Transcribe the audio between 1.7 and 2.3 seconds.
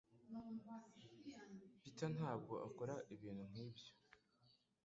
Peter